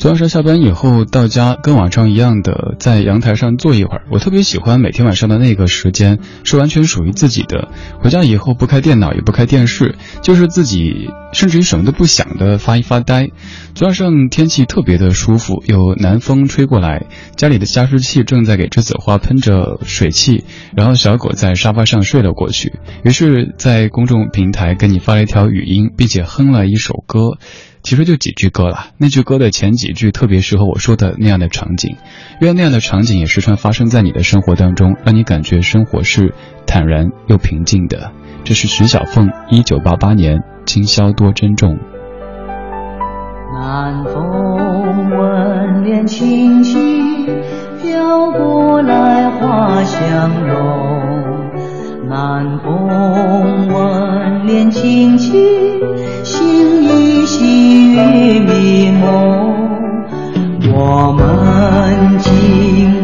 [0.00, 4.04] 昨晚上下班以后到家，跟往常一样的在阳台上坐一会儿。
[4.12, 7.66] 我特别喜欢每天晚上的那个时间，是完全属于自己的。
[7.98, 13.30] 回家以后不开电脑，也不开电视，就是自己，甚至于什么都不想的发一发呆。
[13.74, 20.44] 昨晚上天气特别的舒服，有南风吹过来，家里的加湿器正在给栀子花喷着水汽，
[20.76, 22.74] 然后小狗在沙发上睡了过去。
[23.02, 27.36] 于是，在公众平台跟你发了一条语音，并且哼了一首歌。
[27.82, 31.96] 其实就几句歌了，那句歌的前几句特别适合我说的那样的场景，
[32.40, 36.34] 愿那样的场景也时常发生在你的生活当中，让你感觉生活是
[36.66, 38.12] 坦然又平静的。
[38.44, 41.78] 这是徐小凤，一九八八年，今宵多珍重。
[43.54, 47.26] 南风吻脸轻轻
[47.80, 50.58] 飘过来，花香浓。
[52.08, 55.38] 南风吻脸轻轻，
[57.28, 59.04] 细雨迷蒙。
[60.72, 62.32] 我们紧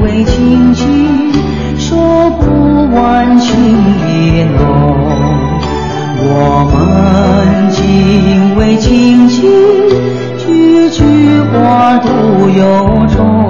[0.02, 1.30] 偎亲亲，
[1.78, 2.44] 说不
[2.94, 4.58] 完情意浓。
[6.26, 9.42] 我们紧偎亲亲，
[10.38, 11.02] 句句
[11.52, 13.43] 话都由衷。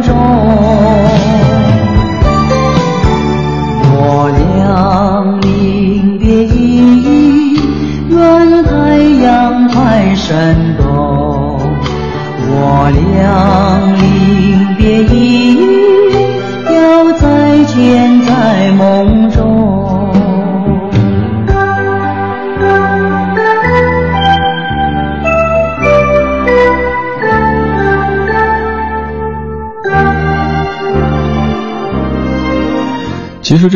[0.00, 0.91] 中。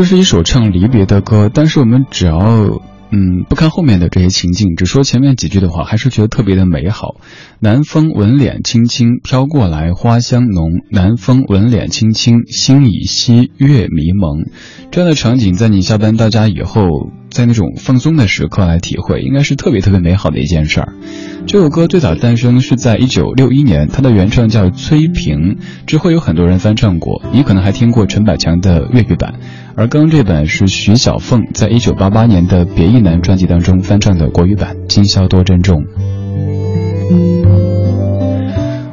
[0.07, 2.39] 是一首唱离别的歌，但是我们只要
[3.11, 7.17] 嗯不看后面的这些情境，只说前面几句的话，还是觉得特别的美好。
[7.59, 10.71] 南风吻脸轻轻飘过来，花香浓。
[10.91, 14.47] 南风吻脸轻轻，心已稀，月迷蒙。
[14.91, 20.93] 这样的场景，在你下班到家以后，在那种放松的时刻来体会，应该是特别特别美好的一件事儿。
[21.47, 29.35] 这首歌最早诞生是在一九六一年，它的原唱叫崔萍，之后有很多人翻唱过，你可能还听过陈百强的粤语版。
[29.77, 35.83] 而刚刚这版是徐小凤在一九八八年的《别亦难》专辑当中翻唱的国语版，《今宵多珍重》。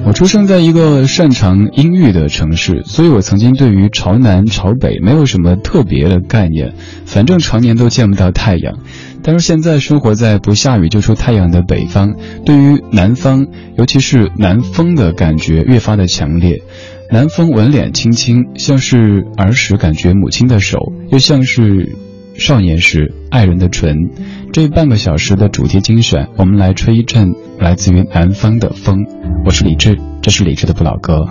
[0.05, 6.73] 我出生在一个擅长阴郁的城市，所以我曾经对于朝南朝北没有什么特别的概念，
[7.05, 8.79] 反正常年都见不到太阳。
[9.23, 13.47] 但是现在生活在不下雨就出太阳的北方，对于南方，
[13.78, 16.61] 尤其是南风的感觉越发的强烈。
[17.09, 21.95] 南风吻脸轻轻，像是儿时感觉母亲的手，又像是
[22.36, 24.09] 少年时爱人的唇。
[24.51, 29.06] 这半个小时的主题精选，我们来吹一阵来自于南方的风。
[29.45, 31.27] 我是李志，这是李志的不老歌。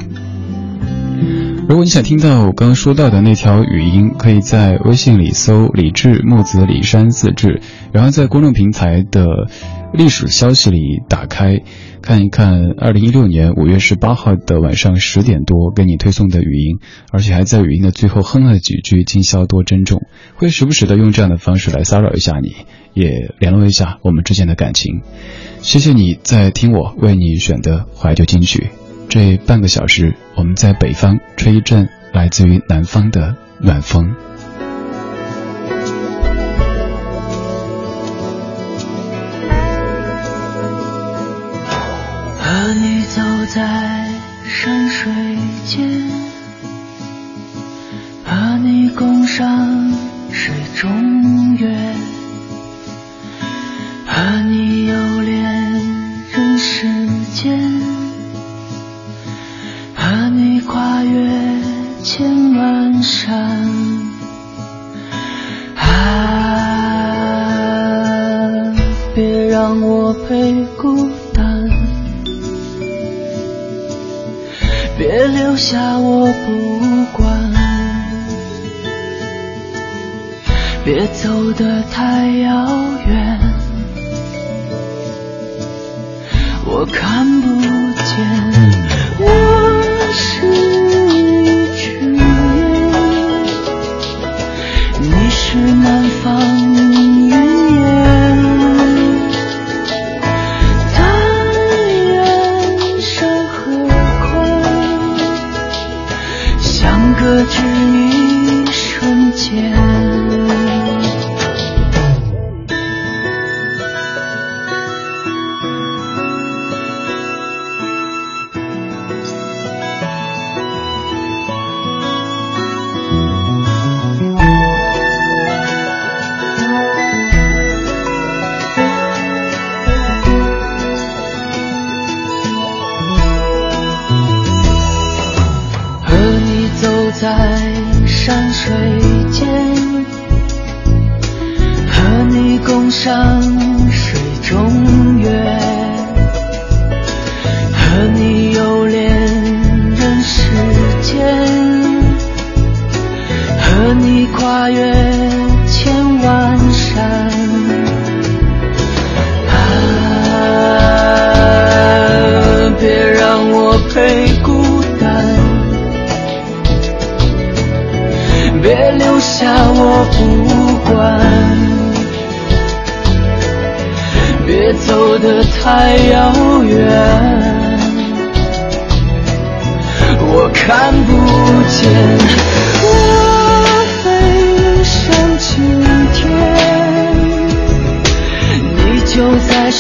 [1.69, 7.63] 如果你想听到我刚刚说到的那条语音，可以在微信里搜“李志木子李山四志”，
[7.93, 9.25] 然后在公众平台的
[9.93, 11.63] 历史消息里打开。
[12.03, 16.79] 看一看，二零一六年五月十八号的晚上十点多给你推送的语音，
[17.13, 20.03] 而且还在语音的最后哼了几句“今宵多珍重”，
[20.37, 22.55] 会时不时的用这样的方式来骚扰一下你，
[22.93, 25.01] 也联络一下我们之间的感情。
[25.61, 28.69] 谢谢你在听我为你选的怀旧金曲。
[29.13, 34.11] 这半个小时，我们在北方吹一阵来自于南方的暖风。
[42.39, 43.21] 和你走
[43.51, 44.09] 在
[44.47, 45.13] 山水
[45.67, 46.09] 间，
[48.25, 49.93] 和你共赏
[50.31, 51.69] 水中月，
[54.07, 55.43] 和你游恋
[56.33, 56.87] 人世
[57.35, 57.61] 间，
[60.13, 61.27] 和你跨越
[62.03, 63.35] 千万山。
[65.75, 65.89] 啊，
[69.15, 71.67] 别让我陪孤单。
[74.99, 77.51] 别留下我不管，
[80.85, 82.69] 别走得太遥
[83.07, 83.41] 远，
[86.67, 87.49] 我看不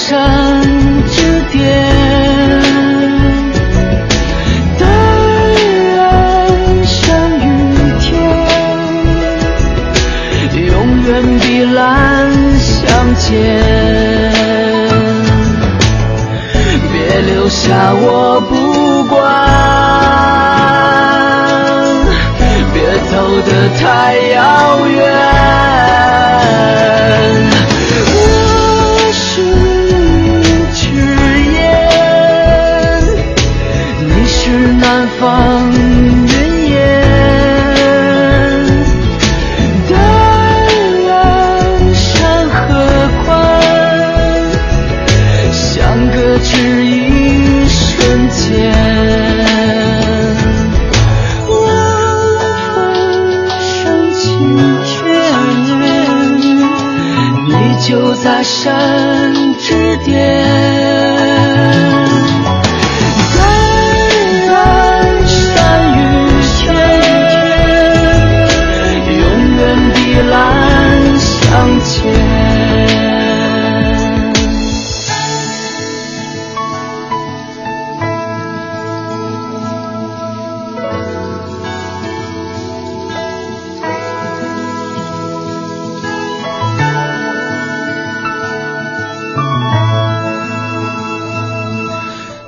[0.08, 0.61] 山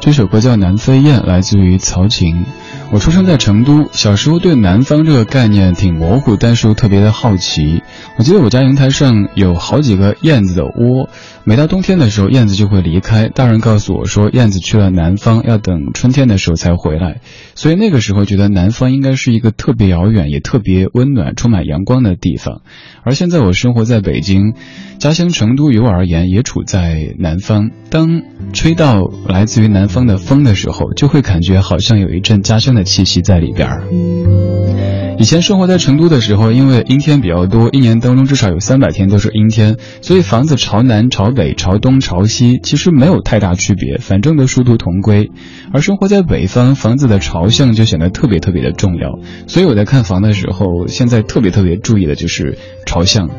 [0.04, 2.44] 这首歌叫《南飞雁》，来自于曹琴。
[2.92, 7.82] 我出生在成都，小时候对南方这个概念挺模糊，但是又特别的好奇。
[8.18, 11.08] 我记得我家阳台上有好几个燕子的窝，
[11.44, 13.28] 每到冬天的时候，燕子就会离开。
[13.28, 17.22] 大人告诉我说，燕子去了南方，要等春天的时候才回来。
[17.54, 22.60] 所以那个时候觉得南方应该是一个特别遥远，也特别温暖、充满阳光的地方。
[23.04, 24.52] 而现在我生活在北京，
[24.98, 27.70] 家乡成都于我而言也处在南方。
[27.88, 28.22] 当
[28.54, 35.03] 吹到来自于南方的风的时候，就会感觉好像有一阵家乡的气息在里边儿。
[35.16, 45.30] 以前生活在成都的时候，因为阴天比较多，一年当中至少有三百天都是阴天，所以房子朝南、朝北、朝东、朝西其实没有太大区别，反正都殊途同归。
[45.72, 49.18] 而生活在北方，房子的朝向就显得特别特别的重要。
[49.46, 53.30] 所以我在看房的时候，现在特别特别注意的就是朝向。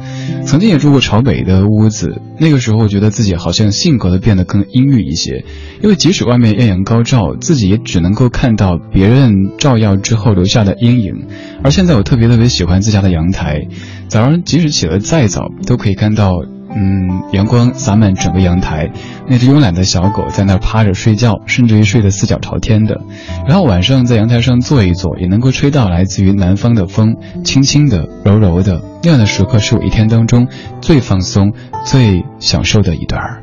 [0.45, 5.43] 曾经也住过朝北的屋子，那个时候觉得自己好像性格都变得更阴郁一些，
[5.83, 11.27] 因为即使外面艳阳高照，自己也只能够看到别人照耀之后留下的阴影。
[11.65, 13.65] 而现在我特别特别喜欢自家的阳台，
[14.07, 16.35] 早上即使起得再早，都可以看到，
[16.69, 18.91] 嗯，阳光洒满整个阳台，
[19.27, 23.01] 那只慵懒的小狗在那儿趴着睡觉，甚至于睡得四脚朝天的。
[23.47, 30.47] 然后晚上在阳台上坐一坐，也能够吹到来自于南方的风，轻轻的、柔柔的，那样的时刻是我一天当中
[30.81, 31.51] 最放松、
[31.83, 33.41] 最享受的一段儿。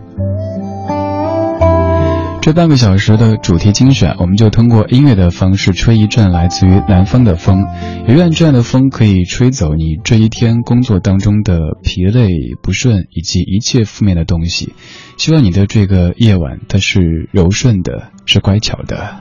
[2.43, 7.65] 这半个小时的主题精选，我们就通过音乐的方式吹一阵来自于南方的风，
[8.09, 12.31] 也愿这样的风可以吹走你这一天工作当中的疲累、
[12.61, 14.73] 不顺以及一切负面的东西。
[15.17, 19.21] 希望你的这个夜晚它是柔顺的，是乖巧的。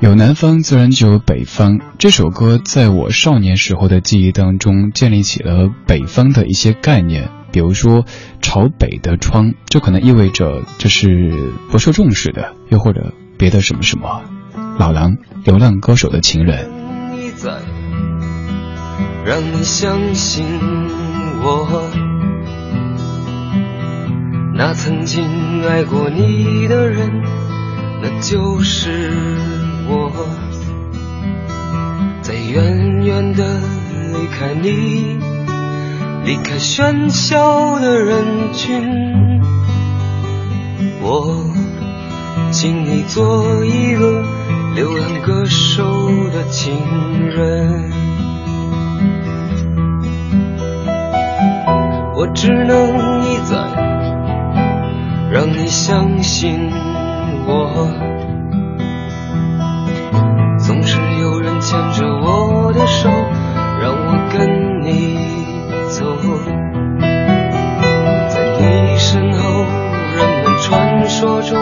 [0.00, 1.80] 有南方，自然就有北方。
[1.96, 7.30] 这首歌在我少年时候的记忆当中，建立起了北方的一些概念。
[7.52, 8.04] 比如说，
[8.40, 14.22] 朝北的窗，就可能意味着这是不受重视的，又或者别的什么什么。
[14.78, 16.70] 老狼，流浪歌手的情人。
[19.24, 20.44] 让你相信
[21.42, 21.90] 我，
[24.54, 25.22] 那曾经
[25.68, 27.22] 爱过你的人，
[28.02, 29.12] 那就是
[29.88, 30.10] 我，
[32.22, 33.60] 在远远的
[34.14, 35.18] 离开你。
[36.24, 39.40] 离开喧嚣的人群，
[41.00, 41.44] 我
[42.50, 44.22] 请你做一个
[44.74, 45.82] 流浪歌手
[46.32, 46.72] 的情
[47.28, 47.90] 人。
[52.14, 53.56] 我只能一再
[55.30, 56.70] 让你相信
[57.46, 57.88] 我，
[60.58, 63.08] 总是有人牵着我的手，
[69.10, 69.64] 身后，
[70.14, 71.59] 人们传说中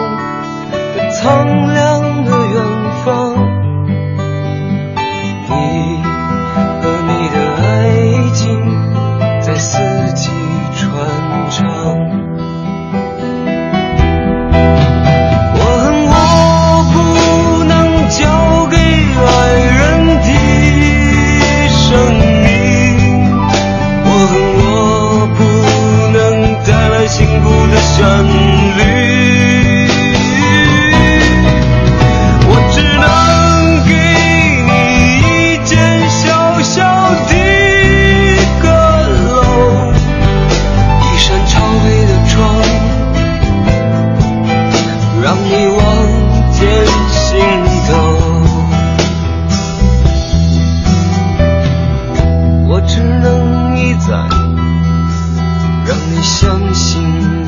[56.99, 57.47] 听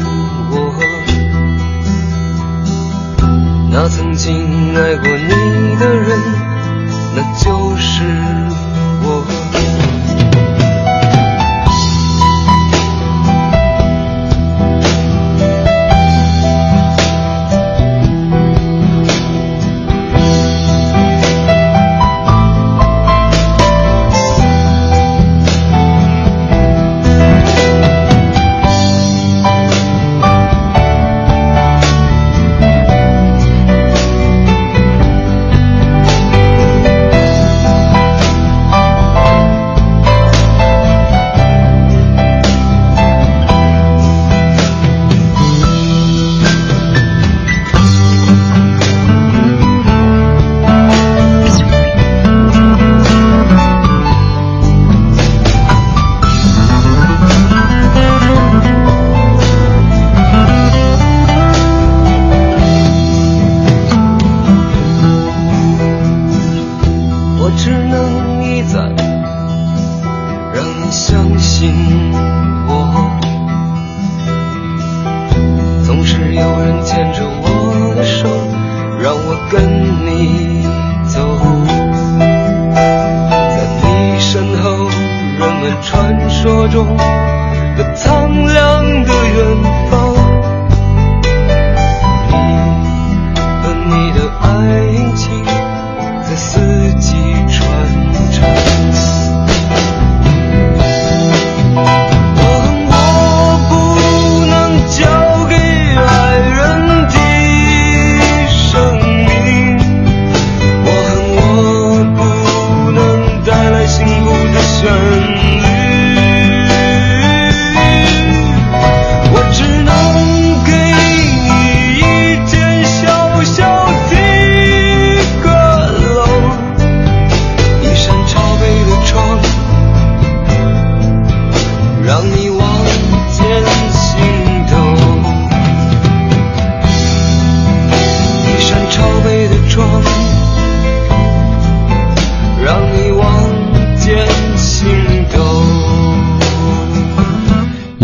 [0.51, 0.55] 我。
[3.69, 6.19] 那曾经爱过你的人
[7.15, 8.03] 那就是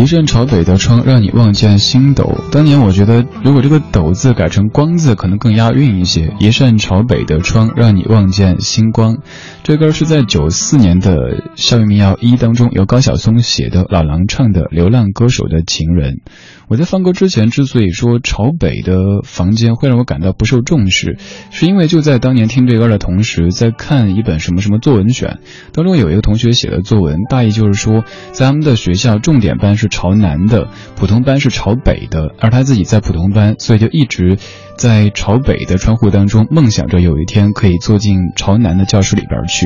[0.08, 2.38] 一扇朝北的窗，让你望见星斗。
[2.50, 6.34] 当年我觉得，如果这个“斗”字改成“光”字，可能更押韵一些。
[6.40, 9.18] 一扇朝北的窗，让你望见星光。
[9.68, 11.18] 这歌是在九四年的
[11.58, 16.14] 《校园民谣一》当中，由高晓松写的，老狼唱的《流浪歌手的情人》。
[16.70, 18.96] 我在放歌之前，之所以说朝北的
[19.26, 21.18] 房间会让我感到不受重视，
[21.52, 25.40] 是因为就在当年听这歌的同时，在看一本什么什么作文选
[25.74, 34.38] 当中，有一个同学写的作文，大意就是说，咱们的学校，重点班是朝南的，普通班是朝北的，而他自己在普通班，所以就一直
[34.78, 39.66] 在朝北的窗户当中梦想着有一天可以坐进朝南的教室里边去。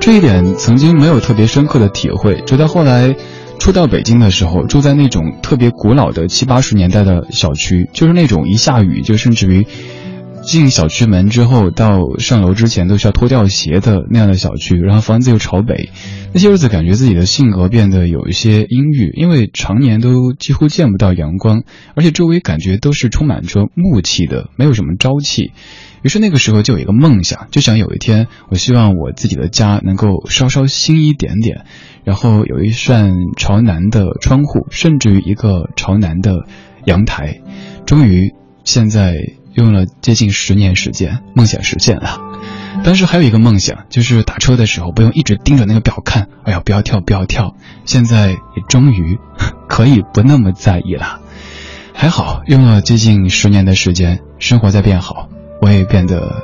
[0.00, 3.16] 这一点曾经没有特别深刻的体会，直到后来。
[3.56, 9.64] 初到北京的时候，住在那种特别古老的七八十年代的小区，就是那种一下雨就甚至于
[10.46, 15.90] 进小区门之后到上楼之前都需要脱掉鞋的那样的小区，然后房子又朝北，
[16.32, 25.52] 那些日子感觉自己的性格变得有一些阴郁，因为常年都几乎见不到阳光，而且周围感觉都是充满着木气的，没有什么朝气。
[26.02, 31.64] 于是那个时候就有一个梦想，就想有一天，我希望我自己的家能够稍稍新一点点，
[32.04, 36.44] 然后有一扇朝南的窗户，甚至于一个朝南的
[36.84, 37.40] 阳台。
[37.86, 38.34] 终于，
[38.64, 39.14] 现在
[39.54, 42.20] 用了接近十年时间，梦想实现了。
[42.82, 47.54] 当时还有一个梦想，就是打车的时候不用一直盯着那个表看，哎呀，不要跳，不要跳。
[47.84, 49.18] 现在也终于
[49.68, 51.20] 可以不那么在意了。
[51.92, 55.28] 还好，用了接近十年的时间，生活在变好。
[55.62, 56.42] 我也变得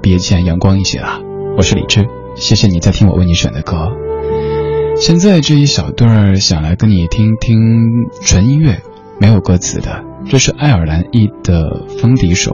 [0.00, 1.20] 比以前阳光一些了。
[1.56, 3.90] 我是李志，谢谢你在听我为你选的歌。
[4.96, 8.80] 现在这一小段想来跟你听听纯音乐，
[9.18, 10.11] 没有歌词的。
[10.28, 12.52] 这是爱尔兰裔的风笛手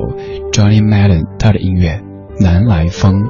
[0.52, 2.02] Johnny Madden 他的音乐
[2.42, 3.24] 《南来风》。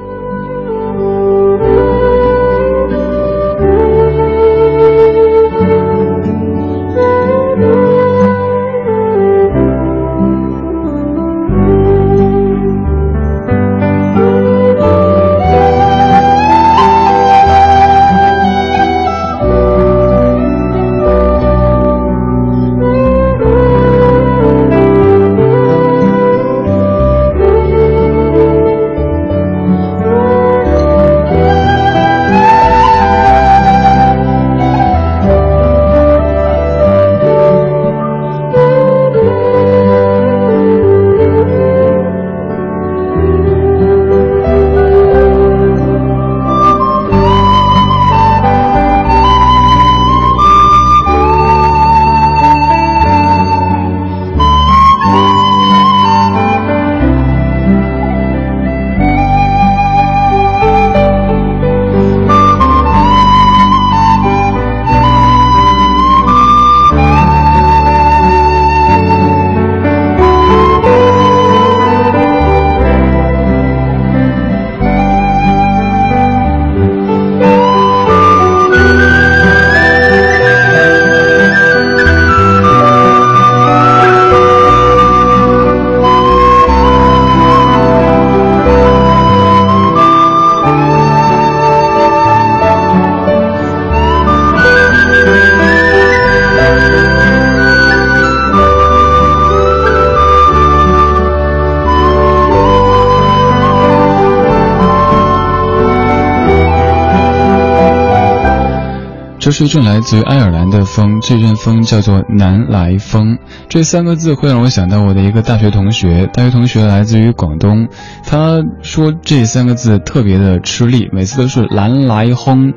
[109.59, 113.37] 这阵来自于爱尔兰的风，这阵风叫做南来风。
[113.67, 117.89] 这三个字会让我想到我的一个大学同学，大学同学来自于广东，
[118.23, 122.71] 他说这三个字特别的吃力，每次都是南来轰，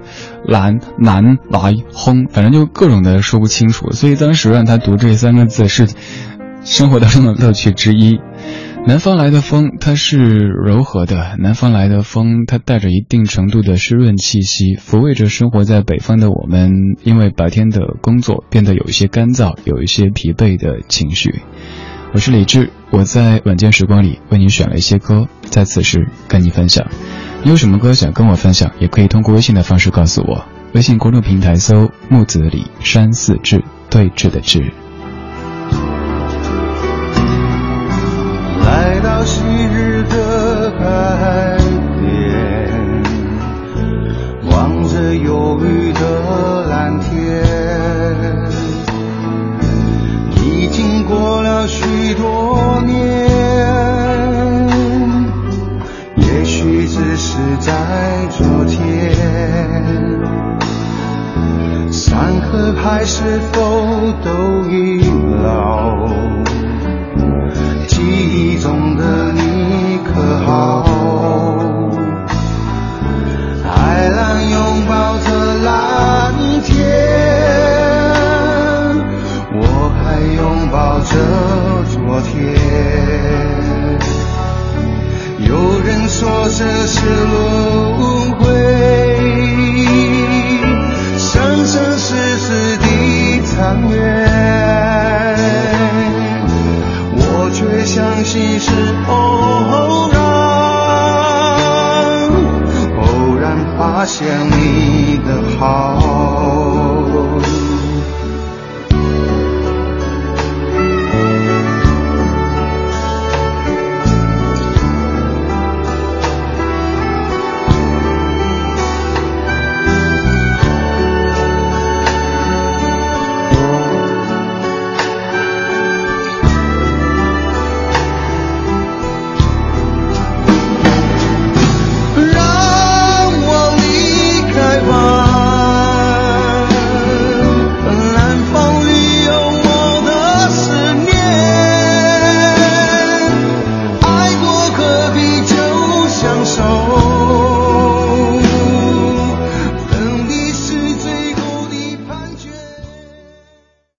[0.48, 3.92] 南南来轰，反正就各种的说不清楚。
[3.92, 5.86] 所以当时让他读这三个字是
[6.64, 8.18] 生活当中的乐趣之一。
[8.84, 11.36] 南方来的风，它是柔和的。
[11.38, 21.42] 南方来的风，它带着一定程度的湿润气息，抚慰着生活在北方的我们，因为白天的工作变得有一些干燥，有一些疲惫的情绪。
[22.12, 26.88] 我是李志，我在晚间时光里为你选了一些歌，在此时跟你分享。
[27.44, 30.44] 你有什么歌想跟我分享，也可以通过微信的方式告诉我。
[30.74, 34.72] 微信公众平台搜木子李山寺志，对峙的志。